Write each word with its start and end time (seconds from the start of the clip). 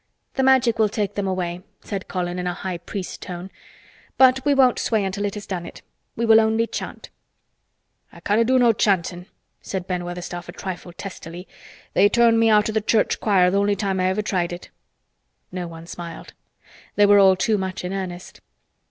"The 0.33 0.41
Magic 0.41 0.79
will 0.79 0.89
take 0.89 1.13
them 1.13 1.27
away," 1.27 1.61
said 1.83 2.07
Colin 2.07 2.39
in 2.39 2.47
a 2.47 2.55
High 2.55 2.79
Priest 2.79 3.21
tone, 3.21 3.51
"but 4.17 4.43
we 4.43 4.51
won't 4.55 4.79
sway 4.79 5.03
until 5.05 5.25
it 5.25 5.35
has 5.35 5.45
done 5.45 5.63
it. 5.63 5.83
We 6.15 6.25
will 6.25 6.41
only 6.41 6.65
chant." 6.65 7.11
"I 8.11 8.19
canna' 8.19 8.43
do 8.43 8.57
no 8.57 8.73
chantin'" 8.73 9.27
said 9.61 9.85
Ben 9.85 10.03
Weatherstaff 10.03 10.49
a 10.49 10.53
trifle 10.53 10.91
testily. 10.91 11.47
"They 11.93 12.09
turned 12.09 12.39
me 12.39 12.49
out 12.49 12.67
o' 12.67 12.73
th' 12.73 12.87
church 12.87 13.19
choir 13.19 13.51
th' 13.51 13.53
only 13.53 13.75
time 13.75 13.99
I 13.99 14.07
ever 14.07 14.23
tried 14.23 14.51
it." 14.51 14.71
No 15.51 15.67
one 15.67 15.85
smiled. 15.85 16.33
They 16.95 17.05
were 17.05 17.19
all 17.19 17.35
too 17.35 17.59
much 17.59 17.83
in 17.85 17.93
earnest. 17.93 18.41